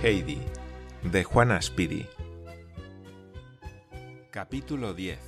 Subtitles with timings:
[0.00, 0.40] Heidi,
[1.02, 2.06] de Juana Spiri.
[4.30, 5.18] Capítulo 10.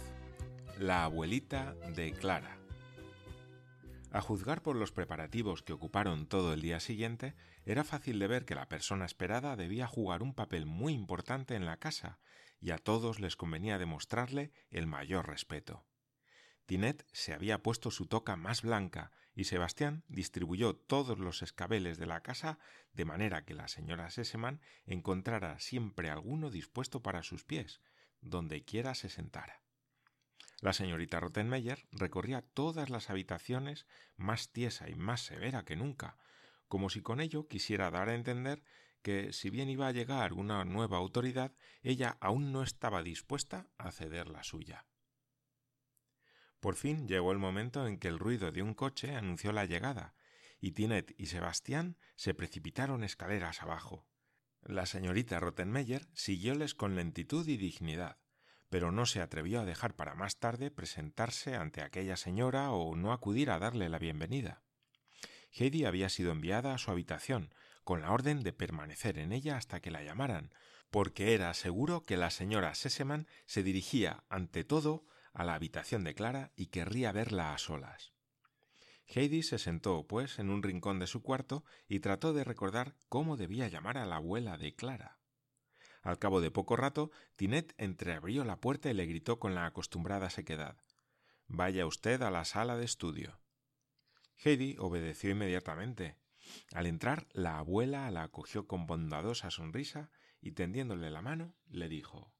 [0.79, 2.59] La abuelita de Clara.
[4.21, 7.34] A juzgar por los preparativos que ocuparon todo el día siguiente,
[7.65, 11.65] era fácil de ver que la persona esperada debía jugar un papel muy importante en
[11.65, 12.19] la casa,
[12.61, 15.87] y a todos les convenía demostrarle el mayor respeto.
[16.66, 22.05] Tinet se había puesto su toca más blanca y Sebastián distribuyó todos los escabeles de
[22.05, 22.59] la casa
[22.92, 27.80] de manera que la señora Sesemann encontrara siempre alguno dispuesto para sus pies,
[28.20, 29.62] donde quiera se sentara.
[30.60, 36.19] La señorita Rottenmeier recorría todas las habitaciones más tiesa y más severa que nunca,
[36.69, 38.62] como si con ello quisiera dar a entender
[39.02, 43.91] que, si bien iba a llegar una nueva autoridad, ella aún no estaba dispuesta a
[43.91, 44.86] ceder la suya.
[46.61, 50.14] Por fin llegó el momento en que el ruido de un coche anunció la llegada,
[50.61, 54.06] y Tinet y Sebastián se precipitaron escaleras abajo.
[54.61, 58.19] La señorita Rottenmeier siguióles con lentitud y dignidad,
[58.70, 63.12] pero no se atrevió a dejar para más tarde presentarse ante aquella señora o no
[63.12, 64.62] acudir a darle la bienvenida.
[65.52, 67.52] Heidi había sido enviada a su habitación,
[67.84, 70.54] con la orden de permanecer en ella hasta que la llamaran,
[70.91, 76.14] porque era seguro que la señora Sesemann se dirigía, ante todo, a la habitación de
[76.14, 78.12] Clara y querría verla a solas.
[79.06, 83.36] Heidi se sentó, pues, en un rincón de su cuarto y trató de recordar cómo
[83.36, 85.19] debía llamar a la abuela de Clara.
[86.03, 90.31] Al cabo de poco rato, Tinet entreabrió la puerta y le gritó con la acostumbrada
[90.31, 90.79] sequedad
[91.53, 93.41] Vaya usted a la sala de estudio.
[94.37, 96.17] Heidi obedeció inmediatamente.
[96.73, 102.33] Al entrar, la abuela la acogió con bondadosa sonrisa y tendiéndole la mano, le dijo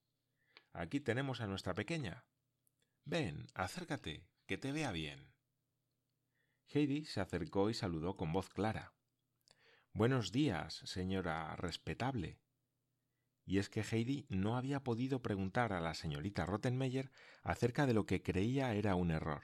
[0.73, 2.25] Aquí tenemos a nuestra pequeña.
[3.05, 5.35] Ven, acércate, que te vea bien.
[6.69, 8.95] Heidi se acercó y saludó con voz clara.
[9.93, 12.39] Buenos días, señora respetable.
[13.51, 17.11] Y es que Heidi no había podido preguntar a la señorita Rottenmeier
[17.43, 19.43] acerca de lo que creía era un error.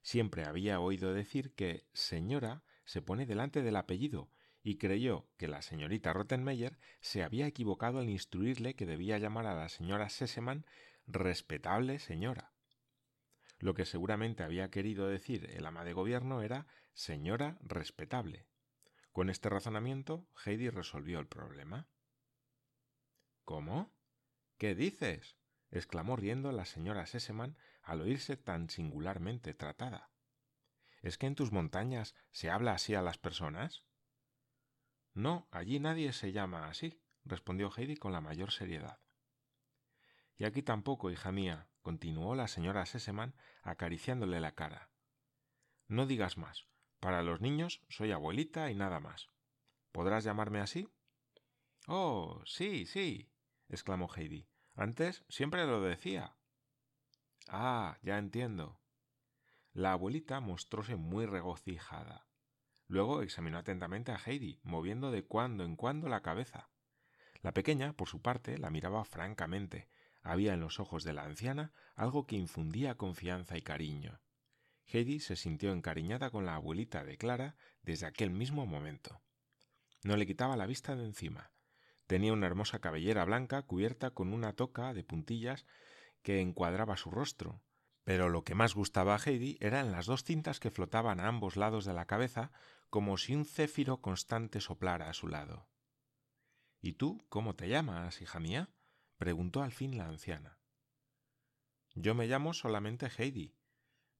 [0.00, 4.30] Siempre había oído decir que señora se pone delante del apellido
[4.62, 9.56] y creyó que la señorita Rottenmeier se había equivocado al instruirle que debía llamar a
[9.56, 10.64] la señora Sesemann
[11.08, 12.52] respetable señora.
[13.58, 18.46] Lo que seguramente había querido decir el ama de gobierno era señora respetable.
[19.10, 21.88] Con este razonamiento, Heidi resolvió el problema.
[23.46, 23.94] ¿Cómo?
[24.58, 25.36] ¿Qué dices?
[25.70, 30.10] exclamó riendo la señora Sesemann al oírse tan singularmente tratada.
[31.00, 33.84] ¿Es que en tus montañas se habla así a las personas?
[35.14, 38.98] No, allí nadie se llama así, respondió Heidi con la mayor seriedad.
[40.36, 44.90] Y aquí tampoco, hija mía, continuó la señora Sesemann acariciándole la cara.
[45.86, 46.66] No digas más.
[46.98, 49.28] Para los niños soy abuelita y nada más.
[49.92, 50.88] ¿Podrás llamarme así?
[51.86, 53.30] Oh, sí, sí,
[53.68, 54.48] exclamó Heidi.
[54.74, 56.36] Antes siempre lo decía.
[57.48, 58.80] Ah, ya entiendo.
[59.72, 62.26] La abuelita mostróse muy regocijada.
[62.88, 66.70] Luego examinó atentamente a Heidi, moviendo de cuando en cuando la cabeza.
[67.42, 69.88] La pequeña, por su parte, la miraba francamente,
[70.22, 74.20] había en los ojos de la anciana algo que infundía confianza y cariño.
[74.86, 79.20] Heidi se sintió encariñada con la abuelita de Clara desde aquel mismo momento.
[80.04, 81.50] No le quitaba la vista de encima.
[82.06, 85.66] Tenía una hermosa cabellera blanca cubierta con una toca de puntillas
[86.22, 87.62] que encuadraba su rostro,
[88.04, 91.56] pero lo que más gustaba a Heidi eran las dos cintas que flotaban a ambos
[91.56, 92.52] lados de la cabeza
[92.90, 95.68] como si un céfiro constante soplara a su lado.
[96.80, 98.70] ¿Y tú cómo te llamas, hija mía?
[99.18, 100.60] preguntó al fin la anciana.
[101.94, 103.56] Yo me llamo solamente Heidi,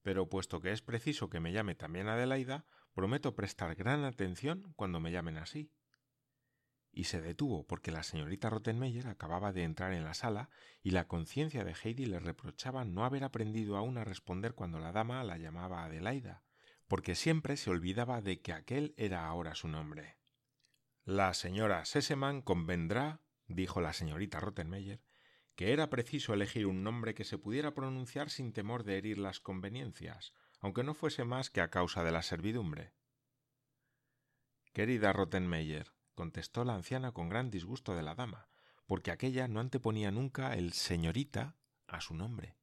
[0.01, 4.99] pero puesto que es preciso que me llame también Adelaida, prometo prestar gran atención cuando
[4.99, 5.71] me llamen así.
[6.97, 10.49] Y se detuvo porque la señorita Rottenmeier acababa de entrar en la sala
[10.81, 14.91] y la conciencia de Heidi le reprochaba no haber aprendido aún a responder cuando la
[14.91, 16.41] dama la llamaba Adelaida,
[16.87, 20.17] porque siempre se olvidaba de que aquel era ahora su nombre.
[21.05, 24.99] La señora Sesemann convendrá dijo la señorita Rottenmeier,
[25.53, 29.39] que era preciso elegir un nombre que se pudiera pronunciar sin temor de herir las
[29.39, 32.95] conveniencias, aunque no fuese más que a causa de la servidumbre.
[34.73, 38.49] Querida Rottenmeier, contestó la anciana con gran disgusto de la dama,
[38.87, 41.55] porque aquella no anteponía nunca el señorita
[41.85, 42.57] a su nombre.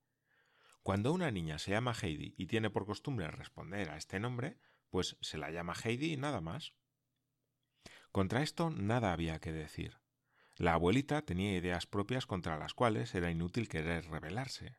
[0.83, 4.59] Cuando una niña se llama Heidi y tiene por costumbre responder a este nombre,
[4.91, 6.75] pues se la llama Heidi y nada más.
[8.11, 10.01] Contra esto nada había que decir.
[10.57, 14.79] La abuelita tenía ideas propias contra las cuales era inútil querer rebelarse.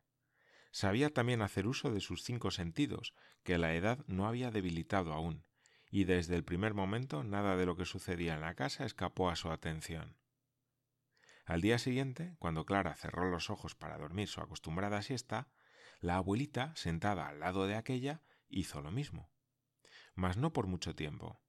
[0.70, 5.46] Sabía también hacer uso de sus cinco sentidos, que la edad no había debilitado aún,
[5.90, 9.36] y desde el primer momento nada de lo que sucedía en la casa escapó a
[9.36, 10.16] su atención.
[11.44, 15.48] Al día siguiente, cuando Clara cerró los ojos para dormir su acostumbrada siesta,
[16.00, 19.30] la abuelita, sentada al lado de aquella, hizo lo mismo.
[20.14, 21.40] Mas no por mucho tiempo.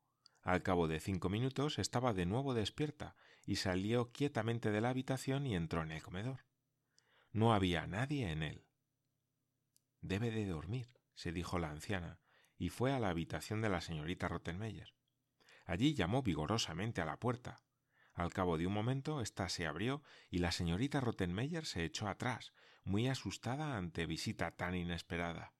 [0.43, 5.47] Al cabo de cinco minutos estaba de nuevo despierta y salió quietamente de la habitación
[5.47, 6.45] y entró en el comedor.
[7.31, 8.65] No había nadie en él.
[10.01, 12.19] Debe de dormir, se dijo la anciana,
[12.57, 14.93] y fue a la habitación de la señorita Rottenmeier.
[15.65, 17.61] Allí llamó vigorosamente a la puerta.
[18.13, 22.53] Al cabo de un momento ésta se abrió y la señorita Rottenmeier se echó atrás,
[22.83, 25.53] muy asustada ante visita tan inesperada.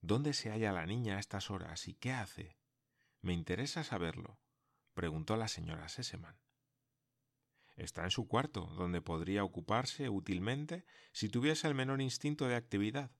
[0.00, 2.56] ¿Dónde se halla la niña a estas horas y qué hace?
[3.20, 4.38] Me interesa saberlo,
[4.94, 6.38] preguntó la señora Seseman.
[7.76, 13.10] Está en su cuarto, donde podría ocuparse útilmente si tuviese el menor instinto de actividad.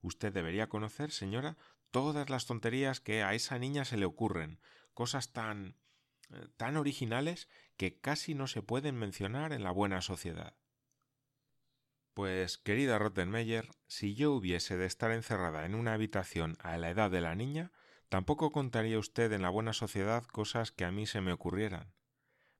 [0.00, 1.56] Usted debería conocer, señora,
[1.90, 4.60] todas las tonterías que a esa niña se le ocurren,
[4.94, 5.76] cosas tan
[6.30, 10.56] eh, tan originales que casi no se pueden mencionar en la buena sociedad.
[12.14, 17.10] Pues, querida Rottenmeier, si yo hubiese de estar encerrada en una habitación a la edad
[17.10, 17.72] de la niña,
[18.08, 21.92] Tampoco contaría usted en la buena sociedad cosas que a mí se me ocurrieran.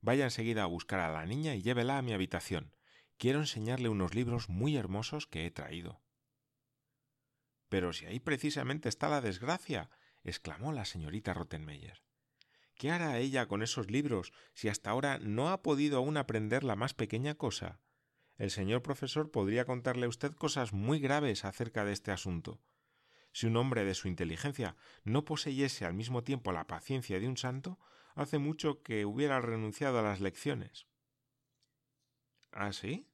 [0.00, 2.74] Vaya enseguida a buscar a la niña y llévela a mi habitación.
[3.16, 6.02] Quiero enseñarle unos libros muy hermosos que he traído.
[7.68, 9.90] Pero si ahí precisamente está la desgracia,
[10.24, 12.02] exclamó la señorita Rottenmeier.
[12.74, 16.76] ¿Qué hará ella con esos libros si hasta ahora no ha podido aún aprender la
[16.76, 17.80] más pequeña cosa?
[18.36, 22.60] El señor profesor podría contarle a usted cosas muy graves acerca de este asunto.
[23.32, 27.36] Si un hombre de su inteligencia no poseyese al mismo tiempo la paciencia de un
[27.36, 27.78] santo,
[28.14, 30.86] hace mucho que hubiera renunciado a las lecciones.
[32.52, 33.08] ¿Ah, sí?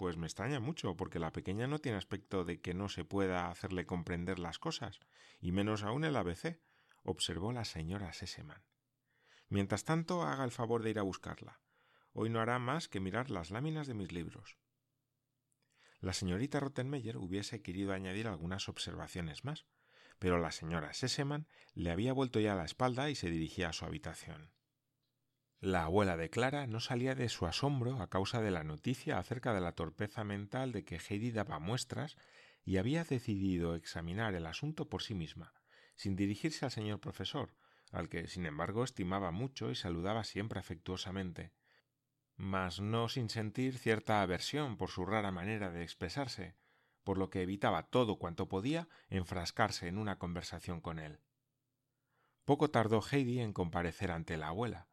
[0.00, 3.50] Pues me extraña mucho, porque la pequeña no tiene aspecto de que no se pueda
[3.50, 4.98] hacerle comprender las cosas,
[5.42, 6.58] y menos aún el ABC,
[7.02, 8.64] observó la señora Seseman.
[9.50, 11.60] Mientras tanto, haga el favor de ir a buscarla.
[12.14, 14.56] Hoy no hará más que mirar las láminas de mis libros.
[16.00, 19.66] La señorita Rottenmeier hubiese querido añadir algunas observaciones más,
[20.18, 23.84] pero la señora Sesemann le había vuelto ya la espalda y se dirigía a su
[23.84, 24.50] habitación.
[25.60, 29.52] La abuela de Clara no salía de su asombro a causa de la noticia acerca
[29.54, 32.16] de la torpeza mental de que Heidi daba muestras
[32.64, 35.52] y había decidido examinar el asunto por sí misma,
[35.96, 37.54] sin dirigirse al señor profesor,
[37.92, 41.52] al que sin embargo estimaba mucho y saludaba siempre afectuosamente
[42.40, 46.56] mas no sin sentir cierta aversión por su rara manera de expresarse,
[47.04, 51.20] por lo que evitaba todo cuanto podía enfrascarse en una conversación con él.
[52.46, 54.88] Poco tardó Heidi en comparecer ante la abuela,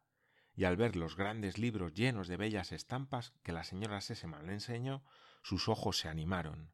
[0.58, 4.54] y al ver los grandes libros llenos de bellas estampas que la señora Sesemann le
[4.54, 5.04] enseñó,
[5.40, 6.72] sus ojos se animaron.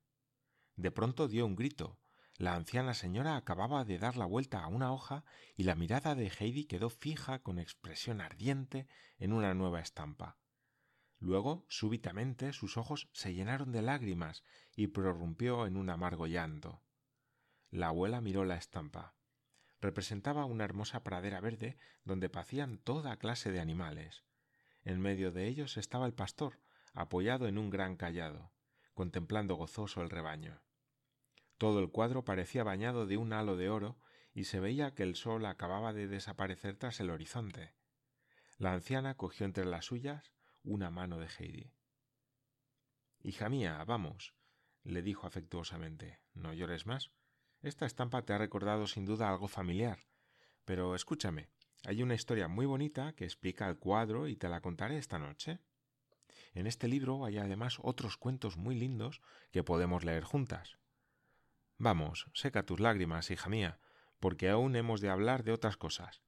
[0.74, 2.00] De pronto dio un grito.
[2.38, 6.28] La anciana señora acababa de dar la vuelta a una hoja y la mirada de
[6.28, 8.88] Heidi quedó fija con expresión ardiente
[9.18, 10.38] en una nueva estampa.
[11.18, 14.44] Luego, súbitamente, sus ojos se llenaron de lágrimas
[14.74, 16.80] y prorrumpió en un amargo llanto.
[17.70, 19.14] La abuela miró la estampa.
[19.84, 24.24] Representaba una hermosa pradera verde donde pacían toda clase de animales.
[24.82, 26.58] En medio de ellos estaba el pastor,
[26.94, 28.50] apoyado en un gran callado,
[28.94, 30.62] contemplando gozoso el rebaño.
[31.58, 34.00] Todo el cuadro parecía bañado de un halo de oro
[34.32, 37.74] y se veía que el sol acababa de desaparecer tras el horizonte.
[38.56, 40.32] La anciana cogió entre las suyas
[40.62, 41.74] una mano de Heidi.
[43.20, 44.34] Hija mía, vamos,
[44.82, 47.12] le dijo afectuosamente, no llores más.
[47.64, 49.98] Esta estampa te ha recordado sin duda algo familiar.
[50.64, 51.48] Pero escúchame,
[51.84, 55.58] hay una historia muy bonita que explica el cuadro y te la contaré esta noche.
[56.52, 60.78] En este libro hay además otros cuentos muy lindos que podemos leer juntas.
[61.76, 63.80] Vamos, seca tus lágrimas, hija mía,
[64.20, 66.22] porque aún hemos de hablar de otras cosas.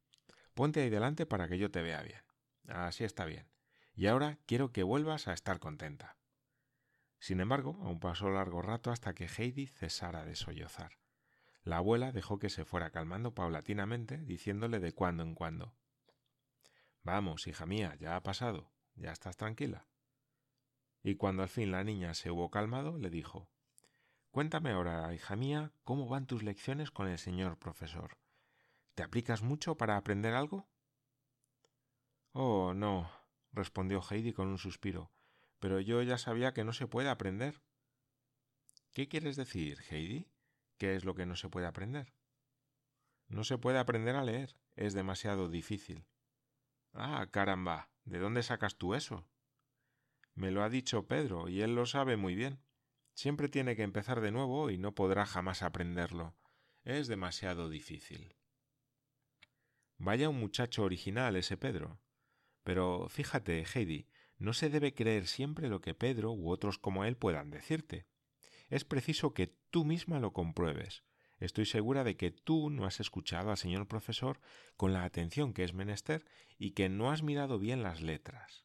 [0.54, 2.22] Ponte ahí delante para que yo te vea bien.
[2.66, 3.46] Así está bien
[3.96, 6.16] y ahora quiero que vuelvas a estar contenta.
[7.18, 10.92] Sin embargo, aún pasó largo rato hasta que Heidi cesara de sollozar.
[11.66, 15.74] La abuela dejó que se fuera calmando paulatinamente, diciéndole de cuando en cuando
[17.02, 19.88] Vamos, hija mía, ya ha pasado, ya estás tranquila.
[21.02, 23.48] Y cuando al fin la niña se hubo calmado, le dijo
[24.30, 28.16] Cuéntame ahora, hija mía, cómo van tus lecciones con el señor profesor.
[28.94, 30.68] ¿Te aplicas mucho para aprender algo?
[32.30, 33.10] Oh, no,
[33.50, 35.10] respondió Heidi con un suspiro.
[35.58, 37.60] Pero yo ya sabía que no se puede aprender.
[38.92, 40.28] ¿Qué quieres decir, Heidi?
[40.78, 42.12] ¿Qué es lo que no se puede aprender?
[43.28, 46.06] No se puede aprender a leer, es demasiado difícil.
[46.92, 47.90] Ah, caramba.
[48.04, 49.28] ¿De dónde sacas tú eso?
[50.34, 52.60] Me lo ha dicho Pedro, y él lo sabe muy bien.
[53.14, 56.36] Siempre tiene que empezar de nuevo y no podrá jamás aprenderlo.
[56.84, 58.36] Es demasiado difícil.
[59.98, 61.98] Vaya un muchacho original ese Pedro.
[62.62, 67.16] Pero fíjate, Heidi, no se debe creer siempre lo que Pedro u otros como él
[67.16, 68.06] puedan decirte.
[68.68, 71.04] Es preciso que tú misma lo compruebes.
[71.38, 74.40] Estoy segura de que tú no has escuchado al señor profesor
[74.76, 76.24] con la atención que es menester
[76.58, 78.64] y que no has mirado bien las letras.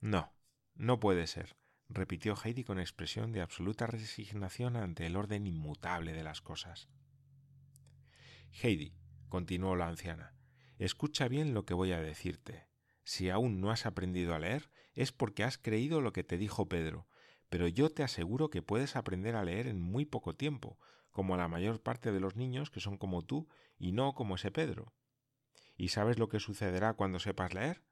[0.00, 0.32] No,
[0.74, 1.56] no puede ser,
[1.88, 6.88] repitió Heidi con expresión de absoluta resignación ante el orden inmutable de las cosas.
[8.62, 8.94] Heidi,
[9.28, 10.34] continuó la anciana,
[10.78, 12.68] escucha bien lo que voy a decirte.
[13.02, 16.68] Si aún no has aprendido a leer, es porque has creído lo que te dijo
[16.68, 17.08] Pedro,
[17.48, 20.78] pero yo te aseguro que puedes aprender a leer en muy poco tiempo,
[21.10, 24.50] como la mayor parte de los niños que son como tú y no como ese
[24.50, 24.92] Pedro.
[25.76, 27.82] ¿Y sabes lo que sucederá cuando sepas leer?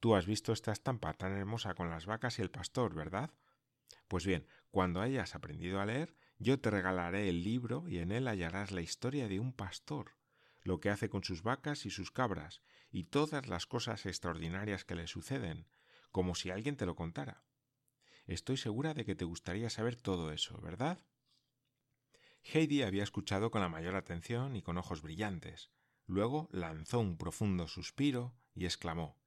[0.00, 3.30] Tú has visto esta estampa tan hermosa con las vacas y el pastor, ¿verdad?
[4.08, 8.26] Pues bien, cuando hayas aprendido a leer, yo te regalaré el libro y en él
[8.26, 10.16] hallarás la historia de un pastor,
[10.62, 14.94] lo que hace con sus vacas y sus cabras, y todas las cosas extraordinarias que
[14.94, 15.68] le suceden,
[16.10, 17.44] como si alguien te lo contara.
[18.32, 20.98] Estoy segura de que te gustaría saber todo eso, ¿verdad?
[22.42, 25.70] Heidi había escuchado con la mayor atención y con ojos brillantes.
[26.06, 29.20] Luego lanzó un profundo suspiro y exclamó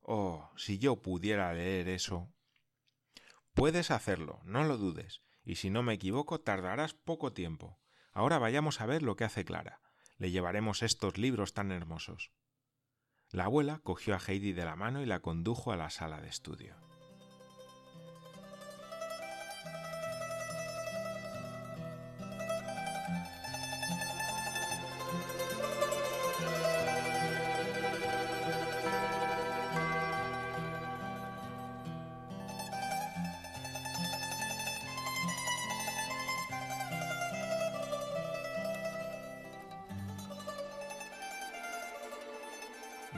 [0.00, 2.32] Oh, si yo pudiera leer eso.
[3.52, 7.80] Puedes hacerlo, no lo dudes, y si no me equivoco tardarás poco tiempo.
[8.12, 9.80] Ahora vayamos a ver lo que hace Clara.
[10.18, 12.30] Le llevaremos estos libros tan hermosos.
[13.32, 16.28] La abuela cogió a Heidi de la mano y la condujo a la sala de
[16.28, 16.95] estudio.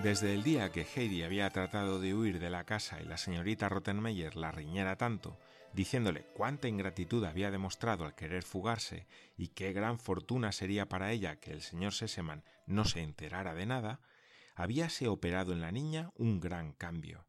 [0.02, 3.68] Desde el día que Heidi había tratado de huir de la casa y la señorita
[3.68, 5.40] Rottenmeier la riñera tanto,
[5.72, 11.40] diciéndole cuánta ingratitud había demostrado al querer fugarse y qué gran fortuna sería para ella
[11.40, 14.00] que el señor Sesemann no se enterara de nada,
[14.54, 17.26] habíase operado en la niña un gran cambio.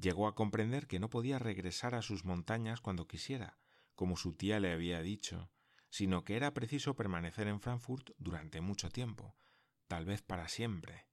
[0.00, 3.58] Llegó a comprender que no podía regresar a sus montañas cuando quisiera,
[3.96, 5.50] como su tía le había dicho,
[5.90, 9.34] sino que era preciso permanecer en Frankfurt durante mucho tiempo,
[9.88, 11.06] tal vez para siempre.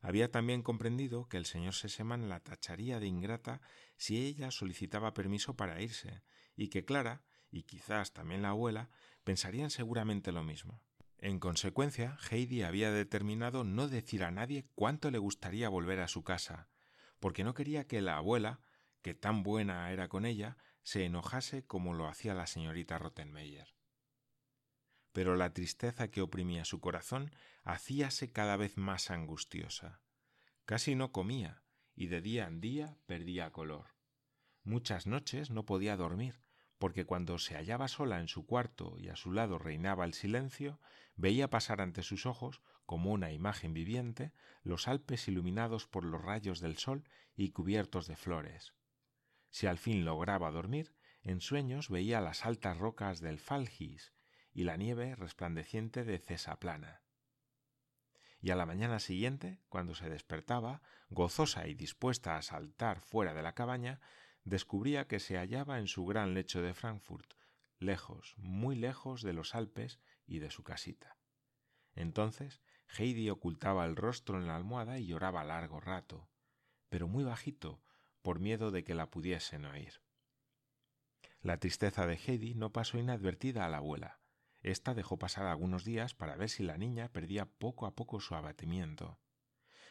[0.00, 3.60] Había también comprendido que el señor Sesemann la tacharía de ingrata
[3.96, 6.22] si ella solicitaba permiso para irse,
[6.56, 8.90] y que Clara, y quizás también la abuela,
[9.24, 10.82] pensarían seguramente lo mismo.
[11.18, 16.22] En consecuencia, Heidi había determinado no decir a nadie cuánto le gustaría volver a su
[16.22, 16.68] casa,
[17.18, 18.60] porque no quería que la abuela,
[19.02, 23.77] que tan buena era con ella, se enojase como lo hacía la señorita Rottenmeier
[25.12, 27.30] pero la tristeza que oprimía su corazón
[27.64, 30.00] hacíase cada vez más angustiosa.
[30.64, 31.62] Casi no comía,
[31.94, 33.94] y de día en día perdía color.
[34.62, 36.42] Muchas noches no podía dormir,
[36.78, 40.80] porque cuando se hallaba sola en su cuarto y a su lado reinaba el silencio,
[41.16, 46.60] veía pasar ante sus ojos, como una imagen viviente, los Alpes iluminados por los rayos
[46.60, 48.74] del sol y cubiertos de flores.
[49.50, 54.12] Si al fin lograba dormir, en sueños veía las altas rocas del Falgis
[54.52, 57.02] y la nieve resplandeciente de Cesaplana.
[58.40, 63.42] Y a la mañana siguiente, cuando se despertaba, gozosa y dispuesta a saltar fuera de
[63.42, 64.00] la cabaña,
[64.44, 67.34] descubría que se hallaba en su gran lecho de Frankfurt,
[67.78, 71.16] lejos, muy lejos de los Alpes y de su casita.
[71.94, 72.60] Entonces
[72.96, 76.28] Heidi ocultaba el rostro en la almohada y lloraba largo rato,
[76.88, 77.82] pero muy bajito,
[78.22, 80.00] por miedo de que la pudiesen oír.
[81.40, 84.17] La tristeza de Heidi no pasó inadvertida a la abuela,
[84.62, 88.34] esta dejó pasar algunos días para ver si la niña perdía poco a poco su
[88.34, 89.18] abatimiento.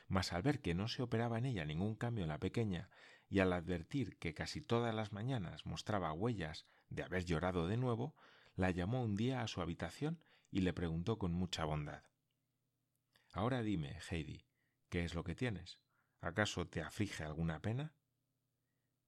[0.08, 2.90] Mas al ver que no se operaba en ella ningún cambio en la pequeña,
[3.30, 8.16] y al advertir que casi todas las mañanas mostraba huellas de haber llorado de nuevo,
[8.56, 12.04] la llamó un día a su habitación y le preguntó con mucha bondad
[13.34, 14.46] Ahora dime, Heidi,
[14.90, 15.80] ¿qué es lo que tienes?
[16.22, 17.94] ¿Acaso te aflige alguna pena?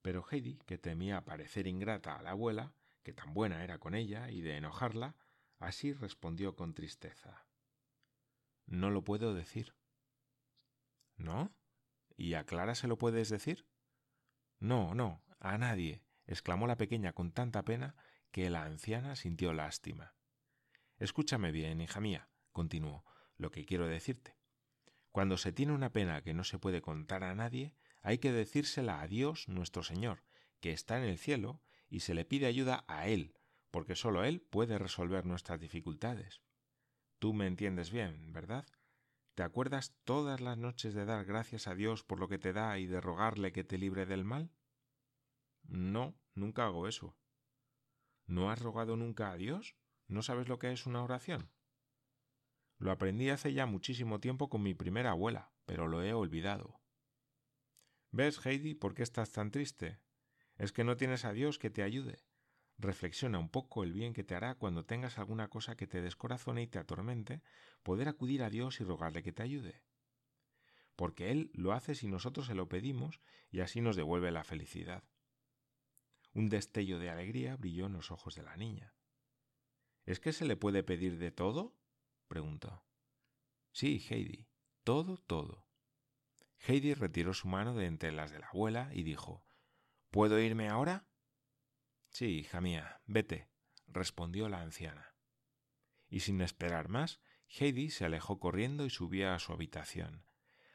[0.02, 2.74] Pero Heidi, que temía parecer ingrata a la abuela,
[3.04, 5.16] que tan buena era con ella, y de enojarla,
[5.60, 7.46] Así respondió con tristeza.
[8.66, 9.76] No lo puedo decir.
[11.18, 11.54] ¿No?
[12.16, 13.68] ¿Y a Clara se lo puedes decir?
[14.60, 17.96] No, no, a nadie, exclamó la pequeña con tanta pena
[18.32, 20.16] que la anciana sintió lástima.
[20.98, 23.06] Escúchame bien, hija mía, continuó,
[23.38, 24.38] lo que quiero decirte.
[25.12, 29.02] Cuando se tiene una pena que no se puede contar a nadie, hay que decírsela
[29.02, 30.24] a Dios nuestro Señor,
[30.60, 33.34] que está en el cielo, y se le pide ayuda a Él,
[33.72, 36.42] porque sólo Él puede resolver nuestras dificultades.
[37.20, 38.66] Tú me entiendes bien, ¿verdad?
[39.36, 42.78] ¿Te acuerdas todas las noches de dar gracias a Dios por lo que te da
[42.80, 44.52] y de rogarle que te libre del mal?
[45.64, 47.18] No, nunca hago eso.
[48.26, 49.76] ¿No has rogado nunca a Dios?
[50.08, 51.52] ¿No sabes lo que es una oración?
[52.78, 56.80] Lo aprendí hace ya muchísimo tiempo con mi primera abuela, pero lo he olvidado.
[58.12, 60.00] ¿Ves, Heidi, por qué estás tan triste?
[60.56, 62.24] Es que no tienes a Dios que te ayude.
[62.80, 66.62] Reflexiona un poco el bien que te hará cuando tengas alguna cosa que te descorazone
[66.62, 67.42] y te atormente,
[67.84, 69.84] poder acudir a Dios y rogarle que te ayude.
[70.96, 73.20] Porque Él lo hace si nosotros se lo pedimos
[73.52, 75.04] y así nos devuelve la felicidad.
[76.34, 78.94] Un destello de alegría brilló en los ojos de la niña.
[80.06, 81.76] ¿Es que se le puede pedir de todo?
[82.30, 82.86] preguntó.
[83.74, 84.48] Sí, Heidi,
[84.86, 85.68] todo, todo.
[86.66, 89.44] Heidi retiró su mano de entre las de la abuela y dijo
[90.12, 91.09] ¿Puedo irme ahora?
[92.10, 93.48] Sí, hija mía, vete,
[93.88, 95.16] respondió la anciana.
[96.10, 100.26] Y sin esperar más, Heidi se alejó corriendo y subió a su habitación.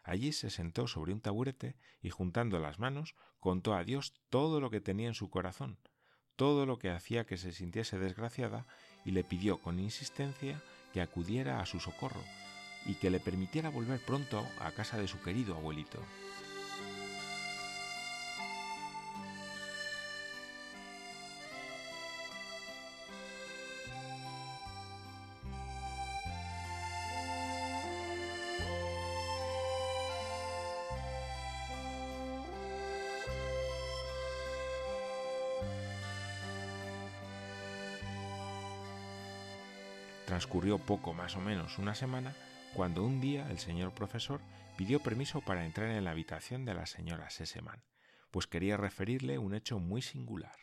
[0.03, 4.71] Allí se sentó sobre un taburete y juntando las manos contó a Dios todo lo
[4.71, 5.79] que tenía en su corazón,
[6.37, 8.67] todo lo que hacía que se sintiese desgraciada
[9.05, 10.63] y le pidió con insistencia
[10.93, 12.23] que acudiera a su socorro
[12.87, 15.99] y que le permitiera volver pronto a casa de su querido abuelito.
[40.45, 42.37] Transcurrió poco más o menos una semana
[42.75, 44.43] cuando un día el señor profesor
[44.77, 47.83] pidió permiso para entrar en la habitación de la señora Seseman,
[48.31, 50.55] pues quería referirle un hecho muy singular.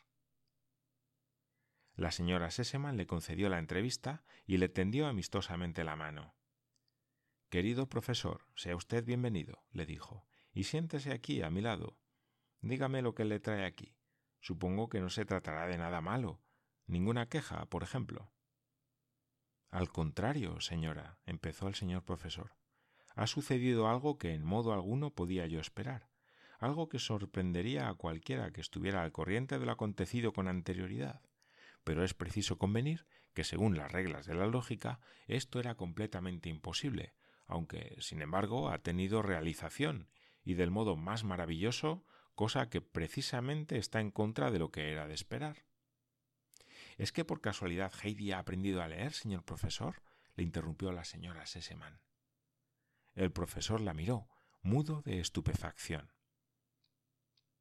[1.96, 6.36] La señora Seseman le concedió la entrevista y le tendió amistosamente la mano.
[7.50, 11.98] Querido profesor, sea usted bienvenido, le dijo, y siéntese aquí a mi lado.
[12.60, 13.98] Dígame lo que le trae aquí.
[14.42, 16.40] Supongo que no se tratará de nada malo.
[16.86, 18.32] Ninguna queja, por ejemplo.
[19.72, 22.52] Al contrario, señora, empezó el señor profesor.
[23.16, 26.10] Ha sucedido algo que en modo alguno podía yo esperar,
[26.60, 31.22] algo que sorprendería a cualquiera que estuviera al corriente de lo acontecido con anterioridad.
[31.86, 37.14] Pero es preciso convenir que, según las reglas de la lógica, esto era completamente imposible,
[37.48, 40.10] aunque, sin embargo, ha tenido realización,
[40.44, 42.04] y del modo más maravilloso,
[42.36, 45.64] cosa que precisamente está en contra de lo que era de esperar.
[46.98, 50.02] ¿Es que por casualidad Heidi ha aprendido a leer, señor profesor?
[50.36, 52.00] le interrumpió la señora Sesemann.
[53.14, 54.30] El profesor la miró,
[54.62, 56.14] mudo de estupefacción.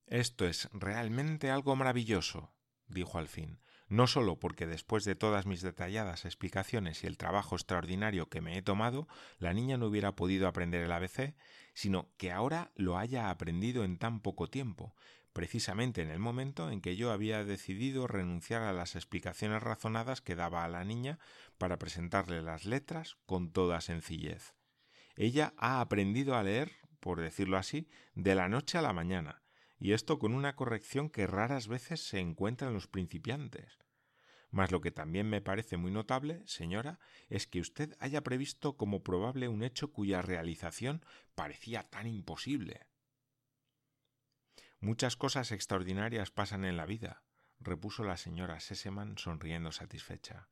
[0.06, 2.54] Esto es realmente algo maravilloso,
[2.86, 7.56] dijo al fin, no sólo porque después de todas mis detalladas explicaciones y el trabajo
[7.56, 11.34] extraordinario que me he tomado, la niña no hubiera podido aprender el ABC,
[11.74, 14.94] sino que ahora lo haya aprendido en tan poco tiempo,
[15.32, 20.34] precisamente en el momento en que yo había decidido renunciar a las explicaciones razonadas que
[20.34, 21.18] daba a la niña
[21.58, 24.54] para presentarle las letras con toda sencillez.
[25.16, 29.42] Ella ha aprendido a leer, por decirlo así, de la noche a la mañana,
[29.78, 33.78] y esto con una corrección que raras veces se encuentra en los principiantes.
[34.50, 39.02] Mas lo que también me parece muy notable, señora, es que usted haya previsto como
[39.02, 42.89] probable un hecho cuya realización parecía tan imposible.
[44.82, 47.22] Muchas cosas extraordinarias pasan en la vida,
[47.58, 50.48] repuso la señora Seseman sonriendo satisfecha.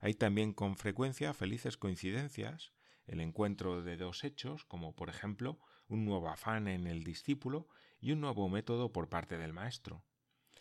[0.00, 2.74] Hay también con frecuencia felices coincidencias,
[3.06, 8.12] el encuentro de dos hechos, como por ejemplo un nuevo afán en el discípulo y
[8.12, 10.04] un nuevo método por parte del maestro.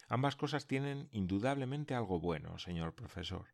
[0.07, 3.47] Ambas cosas tienen indudablemente algo bueno, señor profesor.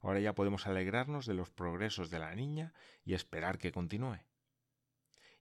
[0.00, 4.18] Ahora ya podemos alegrarnos de los progresos de la niña y esperar que continúe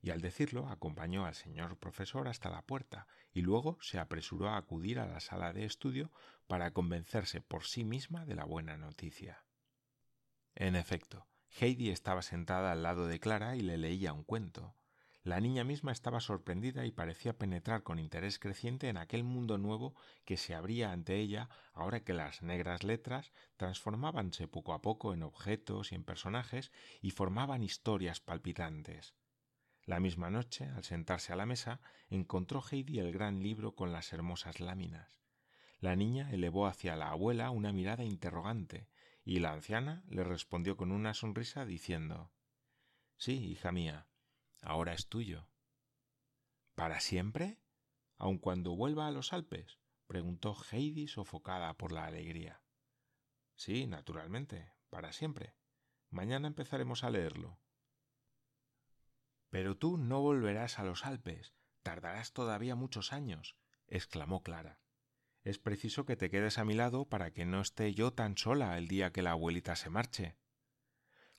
[0.01, 4.57] y al decirlo acompañó al señor profesor hasta la puerta y luego se apresuró a
[4.57, 6.11] acudir a la sala de estudio
[6.47, 9.43] para convencerse por sí misma de la buena noticia.
[10.55, 11.27] En efecto,
[11.59, 14.75] Heidi estaba sentada al lado de Clara y le leía un cuento.
[15.23, 19.93] La niña misma estaba sorprendida y parecía penetrar con interés creciente en aquel mundo nuevo
[20.23, 25.23] que se abría ante ella ahora que las negras letras transformábanse poco a poco en
[25.23, 29.13] objetos y en personajes y formaban historias palpitantes.
[29.89, 34.13] La misma noche, al sentarse a la mesa, encontró Heidi el gran libro con las
[34.13, 35.19] hermosas láminas.
[35.79, 38.87] La niña elevó hacia la abuela una mirada interrogante,
[39.25, 42.31] y la anciana le respondió con una sonrisa diciendo
[43.17, 44.05] Sí, hija mía,
[44.61, 45.47] ahora es tuyo.
[46.75, 47.57] ¿Para siempre?
[48.19, 49.79] ¿Aun cuando vuelva a los Alpes?
[50.05, 52.61] preguntó Heidi sofocada por la alegría.
[53.55, 55.55] Sí, naturalmente, para siempre.
[56.11, 57.57] Mañana empezaremos a leerlo.
[59.49, 63.55] Pero tú no volverás a los Alpes, tardarás todavía muchos años,
[63.87, 64.79] exclamó Clara.
[65.43, 68.77] Es preciso que te quedes a mi lado para que no esté yo tan sola
[68.77, 70.35] el día que la abuelita se marche.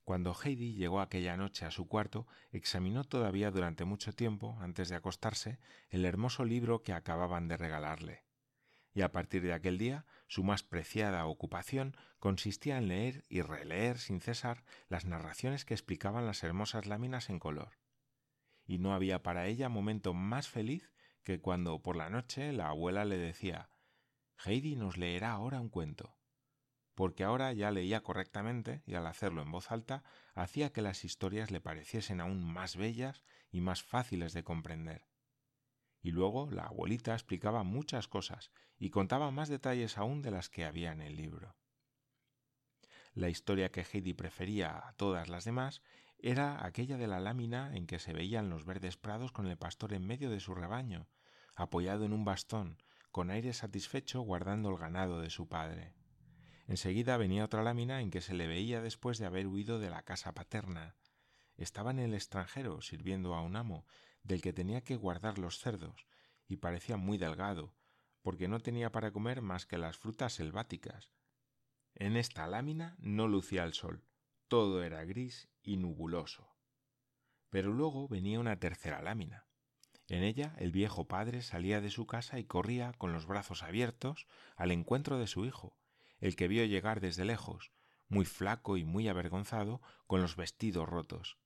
[0.04, 4.96] Cuando Heidi llegó aquella noche a su cuarto, examinó todavía durante mucho tiempo, antes de
[4.96, 8.24] acostarse, el hermoso libro que acababan de regalarle.
[8.92, 13.98] Y a partir de aquel día, su más preciada ocupación consistía en leer y releer
[13.98, 17.78] sin cesar las narraciones que explicaban las hermosas láminas en color.
[18.70, 20.92] Y no había para ella momento más feliz
[21.24, 23.68] que cuando por la noche la abuela le decía
[24.44, 26.14] Heidi nos leerá ahora un cuento
[27.00, 30.04] porque ahora ya leía correctamente y al hacerlo en voz alta
[30.34, 35.08] hacía que las historias le pareciesen aún más bellas y más fáciles de comprender.
[36.02, 40.66] Y luego la abuelita explicaba muchas cosas y contaba más detalles aún de las que
[40.66, 41.56] había en el libro.
[43.14, 45.82] La historia que Heidi prefería a todas las demás
[46.22, 49.92] era aquella de la lámina en que se veían los verdes prados con el pastor
[49.92, 51.08] en medio de su rebaño,
[51.56, 52.78] apoyado en un bastón,
[53.10, 55.94] con aire satisfecho guardando el ganado de su padre.
[56.66, 60.02] Enseguida venía otra lámina en que se le veía después de haber huido de la
[60.02, 60.94] casa paterna.
[61.56, 63.86] Estaba en el extranjero sirviendo a un amo,
[64.22, 66.06] del que tenía que guardar los cerdos,
[66.46, 67.74] y parecía muy delgado,
[68.22, 71.12] porque no tenía para comer más que las frutas selváticas.
[71.94, 74.04] En esta lámina no lucía el sol,
[74.48, 76.54] todo era gris y nubuloso.
[77.50, 79.46] Pero luego venía una tercera lámina.
[80.08, 84.26] En ella el viejo padre salía de su casa y corría con los brazos abiertos
[84.56, 85.76] al encuentro de su hijo,
[86.18, 87.72] el que vio llegar desde lejos,
[88.08, 91.38] muy flaco y muy avergonzado, con los vestidos rotos.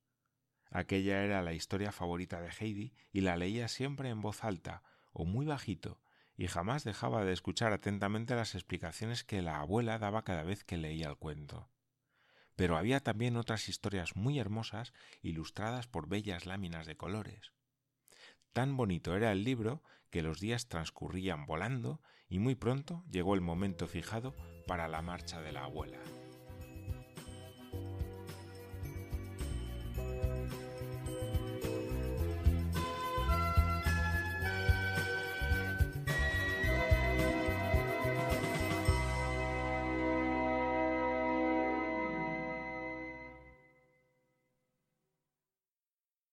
[0.70, 5.24] Aquella era la historia favorita de Heidi y la leía siempre en voz alta o
[5.24, 6.00] muy bajito,
[6.36, 10.76] y jamás dejaba de escuchar atentamente las explicaciones que la abuela daba cada vez que
[10.76, 11.68] leía el cuento.
[12.56, 17.52] Pero había también otras historias muy hermosas, ilustradas por bellas láminas de colores.
[18.52, 23.40] Tan bonito era el libro que los días transcurrían volando y muy pronto llegó el
[23.40, 24.34] momento fijado
[24.66, 25.98] para la marcha de la abuela.